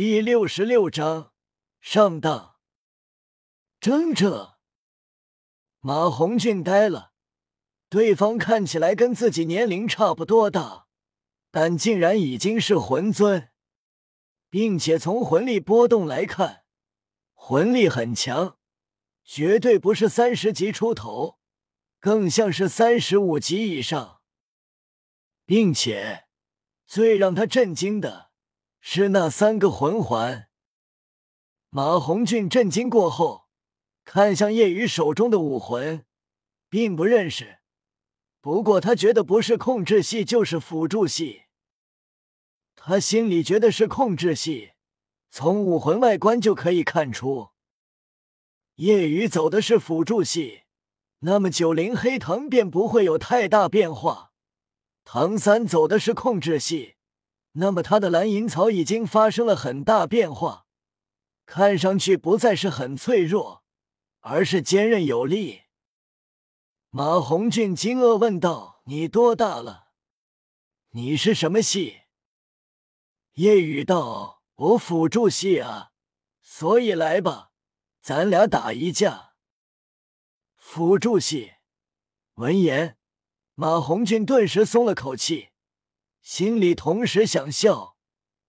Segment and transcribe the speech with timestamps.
[0.00, 1.32] 第六十六章
[1.80, 2.54] 上当。
[3.80, 4.56] 争这，
[5.80, 7.14] 马红俊呆了。
[7.88, 10.86] 对方看起来跟自己年龄差不多大，
[11.50, 13.50] 但竟然已经是魂尊，
[14.48, 16.62] 并且从魂力波动来看，
[17.34, 18.56] 魂力很强，
[19.24, 21.40] 绝对不是三十级出头，
[21.98, 24.20] 更像是三十五级以上。
[25.44, 26.28] 并且
[26.86, 28.27] 最让他震惊的。
[28.80, 30.48] 是那三个魂环。
[31.70, 33.48] 马红俊震惊过后，
[34.04, 36.06] 看向叶雨手中的武魂，
[36.70, 37.58] 并不认识。
[38.40, 41.42] 不过他觉得不是控制系就是辅助系。
[42.74, 44.70] 他心里觉得是控制系，
[45.30, 47.50] 从武魂外观就可以看出。
[48.76, 50.62] 叶雨走的是辅助系，
[51.18, 54.32] 那么九灵黑藤便不会有太大变化。
[55.04, 56.97] 唐三走的是控制系。
[57.60, 60.66] 那么他的蓝银草已经发生了很大变化，
[61.44, 63.64] 看上去不再是很脆弱，
[64.20, 65.62] 而是坚韧有力。
[66.90, 69.88] 马红俊惊愕问道：“你多大了？
[70.90, 72.02] 你是什么系？”
[73.34, 75.90] 叶雨道：“我辅助系啊，
[76.40, 77.50] 所以来吧，
[78.00, 79.32] 咱俩打一架。”
[80.54, 81.54] 辅助系。
[82.34, 82.96] 闻言，
[83.54, 85.48] 马红俊顿时松了口气。
[86.30, 87.96] 心里同时想笑，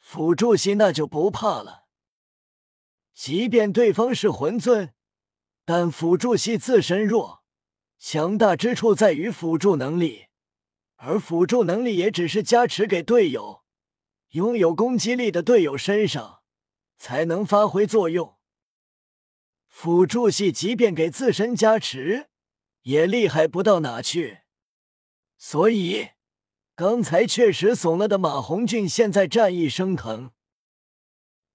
[0.00, 1.84] 辅助系那就不怕了。
[3.14, 4.92] 即便对方是魂尊，
[5.64, 7.44] 但辅助系自身弱，
[7.96, 10.26] 强大之处在于辅助能力，
[10.96, 13.62] 而辅助能力也只是加持给队友，
[14.30, 16.42] 拥有攻击力的队友身上
[16.98, 18.36] 才能发挥作用。
[19.68, 22.30] 辅助系即便给自身加持，
[22.82, 24.40] 也厉害不到哪去，
[25.38, 26.08] 所以。
[26.80, 30.30] 刚才确实怂了的马红俊，现在战意升腾。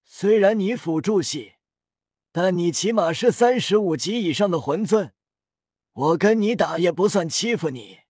[0.03, 1.53] 虽然你辅助系，
[2.31, 5.15] 但你起码是三十五级以上的魂尊，
[5.93, 8.01] 我跟你打也不算欺负你。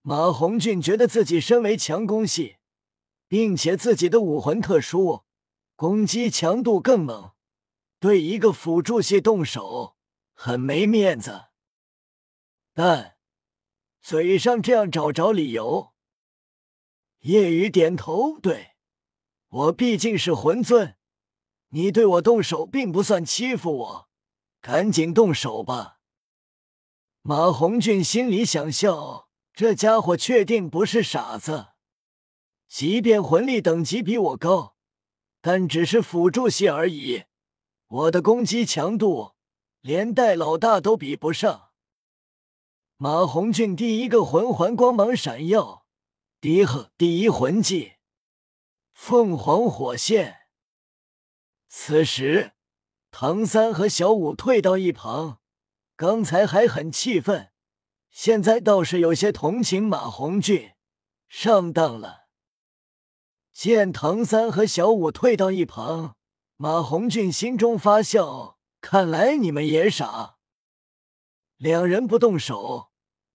[0.00, 2.56] 马红俊觉得自己身为强攻系，
[3.28, 5.24] 并且自己的武魂特殊，
[5.76, 7.32] 攻击强度更猛，
[7.98, 9.96] 对一个辅助系动手
[10.32, 11.48] 很没面子。
[12.72, 13.18] 但。
[14.02, 15.89] 嘴上这样找找理由，
[17.20, 18.70] 夜雨点头，对
[19.48, 20.96] 我毕竟是魂尊，
[21.68, 24.08] 你对我动手并不算欺负我，
[24.62, 25.98] 赶紧动手吧。
[27.20, 31.72] 马红俊心里想笑，这家伙确定不是傻子，
[32.66, 34.76] 即便魂力等级比我高，
[35.42, 37.24] 但只是辅助系而已，
[37.88, 39.32] 我的攻击强度
[39.82, 41.72] 连戴老大都比不上。
[42.96, 45.79] 马红俊第一个魂环光芒闪耀，
[46.42, 47.96] 迪赫第一魂技
[48.94, 50.46] 凤凰火线。
[51.68, 52.52] 此时，
[53.10, 55.40] 唐三和小五退到一旁，
[55.96, 57.52] 刚才还很气愤，
[58.10, 60.72] 现在倒是有些同情马红俊，
[61.28, 62.28] 上当了。
[63.52, 66.16] 见唐三和小五退到一旁，
[66.56, 70.38] 马红俊心中发笑，看来你们也傻。
[71.58, 72.88] 两人不动手。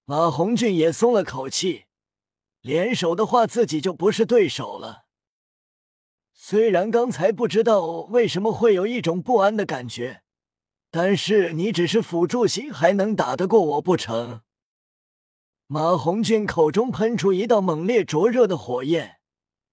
[0.05, 1.84] 马红俊也松了口气，
[2.65, 5.05] 联手的话自己就不是对手了。
[6.33, 10.23] 虽然刚才不知道为什么会有一种不安的感觉，
[10.89, 14.41] 但是你只是辅助型，还能打得过我不成？
[15.67, 19.17] 马红俊口中喷出一道猛烈灼热的火焰，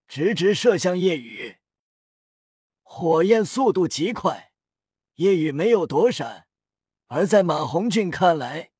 [0.07, 1.57] 直直射向夜雨。
[2.83, 4.53] 火焰速度极快，
[5.15, 6.45] 夜雨没有躲闪，
[7.07, 8.73] 而在马红俊看来。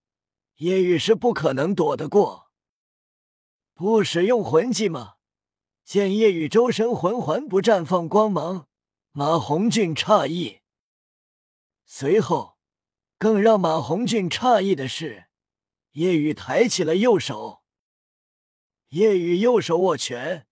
[0.57, 2.52] 夜雨是不可能躲得过，
[3.75, 5.15] 不使用魂技吗？
[5.85, 8.69] 见叶雨周身魂环不绽放光芒，
[9.11, 10.61] 马红俊诧异。
[11.85, 12.57] 随后，
[13.19, 15.27] 更让马红俊诧异的是，
[15.93, 17.63] 叶雨抬起了右手。
[18.89, 20.47] 叶雨右手握拳，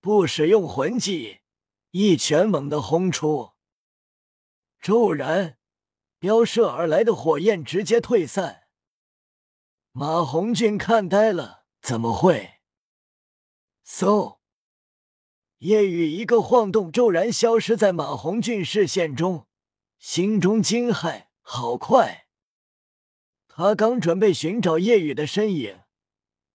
[0.00, 1.40] 不使用魂技，
[1.90, 3.52] 一拳猛地轰出，
[4.80, 5.58] 骤然，
[6.18, 8.68] 飙射而来的火焰直接退散。
[9.92, 12.60] 马红俊看呆了，怎么会
[13.82, 14.38] ？so，
[15.58, 19.46] 夜雨一个晃动，骤然消失在马红俊视线中，
[19.98, 22.26] 心中惊骇，好快！
[23.48, 25.80] 他刚准备寻找夜雨的身影，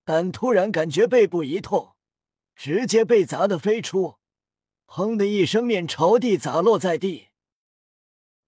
[0.03, 1.95] 但突然感觉背部一痛，
[2.55, 4.17] 直接被砸得飞出，
[4.87, 7.27] 砰的一声，面朝地砸落在地。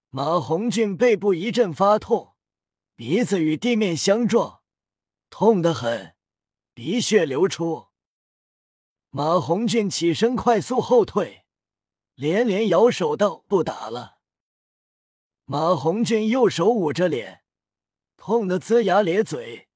[0.08, 2.34] 马红俊背部一阵发痛，
[2.96, 4.62] 鼻子与地面相撞。
[5.28, 6.16] 痛得很，
[6.78, 7.88] 鼻血流出。
[9.10, 11.44] 马红俊起身，快速后退，
[12.14, 14.18] 连连摇手道：“不打了。”
[15.44, 17.42] 马红俊右手捂着脸，
[18.16, 19.68] 痛得龇牙咧嘴，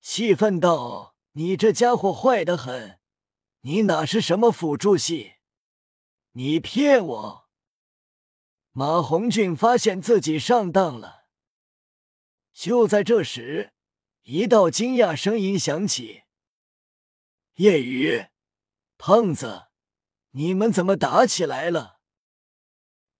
[0.00, 2.98] 气愤道：“你这家伙坏得很！
[3.60, 5.34] 你哪是什么辅助系？
[6.32, 7.48] 你骗我！”
[8.74, 11.26] 马红俊发现自己上当了。
[12.52, 13.72] 就在这时，
[14.22, 16.24] 一道惊讶声音响起
[17.54, 18.26] ：“夜雨，
[18.98, 19.68] 胖子，
[20.30, 21.98] 你们怎么打起来了？”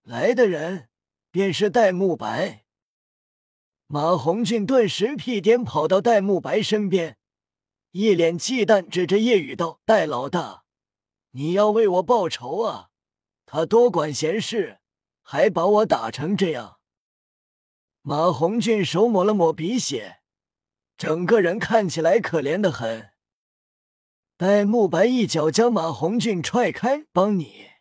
[0.03, 0.87] 来的人。
[1.33, 2.65] 便是戴沐白，
[3.87, 7.19] 马红俊顿时屁颠跑到戴沐白身边，
[7.93, 10.65] 一脸忌惮，指着叶雨道：“戴老大，
[11.31, 12.91] 你要为我报仇啊！
[13.47, 14.81] 他多管闲事，
[15.23, 16.81] 还把我打成这样。”
[18.03, 20.23] 马红俊手抹了抹鼻血，
[20.97, 23.10] 整个人看起来可怜的很。
[24.41, 27.73] 戴沐白一脚将马红俊踹开：“帮你？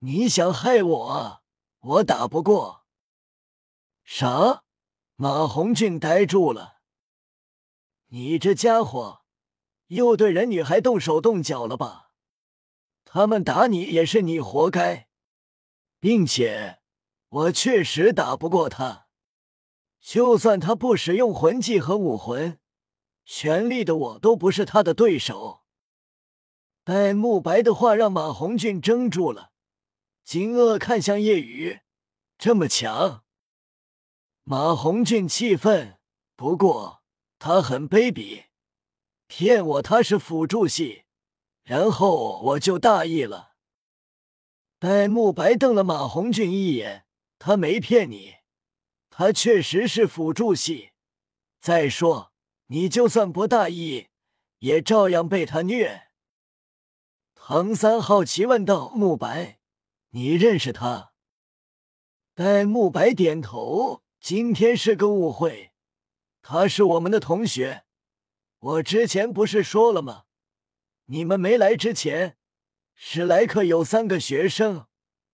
[0.00, 1.42] 你想害我？”
[1.78, 2.84] 我打不过，
[4.02, 4.64] 啥？
[5.14, 6.80] 马红俊呆住了。
[8.08, 9.20] 你这家伙
[9.86, 12.10] 又对人女孩动手动脚了吧？
[13.04, 15.06] 他们打你也是你活该，
[16.00, 16.80] 并且
[17.28, 19.06] 我确实打不过他。
[20.00, 22.58] 就算他不使用魂技和武魂，
[23.24, 25.62] 全力的我都不是他的对手。
[26.84, 29.52] 戴沐白的话让马红俊怔住了。
[30.24, 31.80] 惊愕看向夜雨，
[32.38, 33.24] 这么强？
[34.44, 35.98] 马红俊气愤，
[36.36, 37.02] 不过
[37.38, 38.44] 他很卑鄙，
[39.26, 41.04] 骗我他是辅助系，
[41.62, 43.52] 然后我就大意了。
[44.78, 47.06] 戴沐白瞪了马红俊一眼，
[47.38, 48.36] 他没骗你，
[49.10, 50.90] 他确实是辅助系。
[51.60, 52.31] 再说，
[52.66, 54.08] 你就算不大意，
[54.58, 56.08] 也照样被他虐。
[57.34, 59.60] 唐三好奇问道：“慕白。”
[60.14, 61.12] 你认识他？
[62.34, 64.02] 戴沐白点头。
[64.20, 65.72] 今天是个误会，
[66.42, 67.84] 他是我们的同学。
[68.58, 70.26] 我之前不是说了吗？
[71.06, 72.38] 你们没来之前，
[72.94, 74.86] 史莱克有三个学生，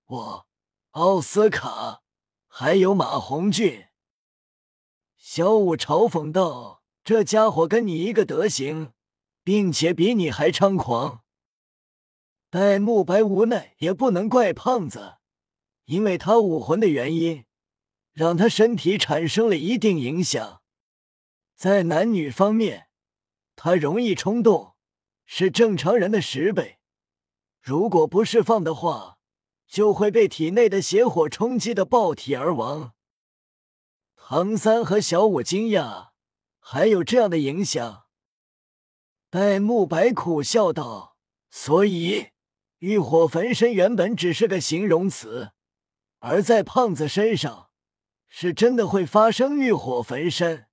[0.07, 0.47] 我、
[0.93, 2.03] 奥斯卡，
[2.47, 3.89] 还有马红俊。
[5.19, 6.78] 小五嘲讽道
[7.09, 8.93] ：“这家伙跟你一个德行，
[9.43, 11.23] 并且比你还猖狂。”
[12.53, 15.15] 戴沐白无奈，也不能怪胖子，
[15.87, 17.47] 因为他武魂的原因，
[18.13, 20.61] 让他身体产生了一定影响。
[21.57, 22.89] 在男女方面，
[23.57, 24.75] 他容易冲动，
[25.25, 26.79] 是正常人的十倍。
[27.63, 29.17] 如果不释放的话，
[29.67, 32.93] 就会被体内的邪火冲击的爆体而亡。
[34.15, 36.09] 唐三和小五惊讶，
[36.71, 38.05] 还有这样的影响？
[39.31, 41.17] 戴沐白苦笑道
[41.49, 42.27] ：“所以。”
[42.81, 45.53] 欲火焚身原本只是个形容词，
[46.19, 47.71] 而在胖子身上，
[48.29, 50.67] 是真的会发生欲火焚身。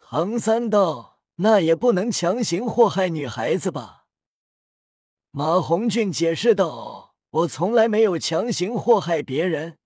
[0.00, 4.06] 唐三道：“那也不能强行祸害女孩子吧？”
[5.30, 9.78] 马红俊解释道：“我从来没有强行祸害别人，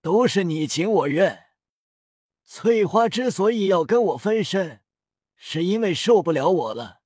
[0.00, 1.41] 都是你情我愿。
[2.44, 4.82] 翠花之所以要跟我分身，
[5.36, 7.00] 是因为受不了我了。”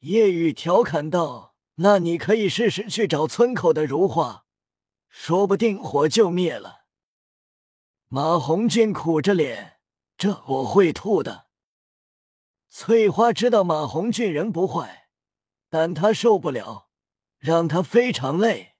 [0.00, 1.54] 叶雨调侃道。
[1.78, 4.46] 那你可以试试去找村口的如画，
[5.10, 6.86] 说不定火就灭了。
[8.08, 9.78] 马红俊苦着脸，
[10.16, 11.48] 这我会吐的。
[12.70, 15.10] 翠花知道马红俊人不坏，
[15.68, 16.88] 但他受不了，
[17.36, 18.76] 让他非常累。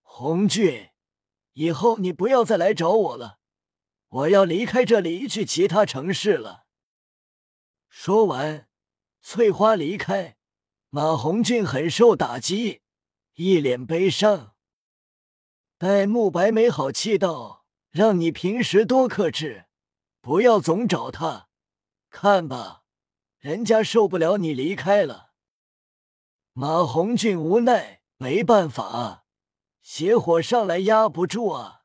[0.00, 0.92] 红俊，
[1.52, 3.38] 以后你不要再来找我了，
[4.16, 6.64] 我要离开这里去其他城市了。
[7.90, 8.66] 说完，
[9.20, 10.38] 翠花离开。
[10.88, 12.80] 马红俊很受打击，
[13.34, 14.54] 一脸悲伤。
[15.76, 19.66] 戴沐白没好气道：“让你平时多克制，
[20.22, 21.48] 不要总找他。
[22.08, 22.84] 看吧，
[23.38, 25.32] 人家受不了你离开了。”
[26.54, 29.26] 马红俊无奈：“没办法，
[29.82, 31.82] 邪火上来压不住啊。”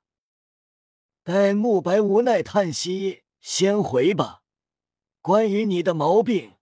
[1.31, 4.43] 戴沐白无奈叹息：“先回吧，
[5.21, 6.55] 关于你的毛病。”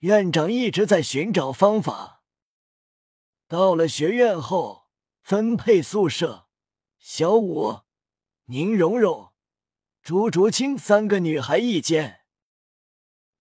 [0.00, 2.24] 院长一直在寻找方法。
[3.46, 4.88] 到了学院后，
[5.22, 6.48] 分配宿舍：
[6.98, 7.82] 小五、
[8.46, 9.32] 宁荣荣、
[10.02, 12.22] 朱竹清三个女孩一间，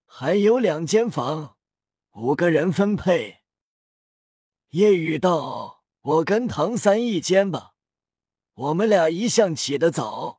[0.05, 1.57] 还有两间房，
[2.11, 3.39] 五个人分配。
[4.69, 7.73] 叶雨道：“我跟唐三一间吧，
[8.53, 10.37] 我们俩一向起得早。”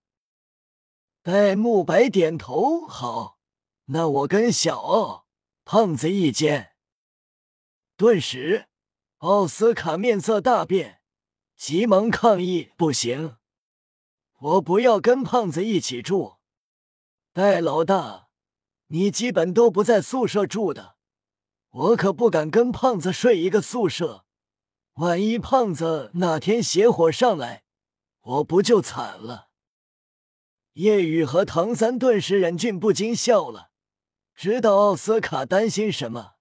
[1.23, 3.39] 戴沐白点头：“好，
[3.87, 5.27] 那我跟小奥。”
[5.63, 6.73] 胖子一间，
[7.97, 8.67] 顿时
[9.19, 11.01] 奥斯卡面色大变，
[11.57, 13.37] 急忙抗议：“不行，
[14.41, 16.39] 我不要跟胖子一起住。
[17.33, 18.31] 戴老大，
[18.89, 20.97] 你基本都不在宿舍住的，
[21.69, 24.25] 我可不敢跟胖子睡一个宿舍。
[24.95, 27.63] 万一胖子哪天邪火上来，
[28.23, 29.50] 我不就惨了？”
[30.75, 33.71] 叶雨和唐三顿时忍俊不禁笑了，
[34.35, 36.35] 知道奥斯卡担心什么。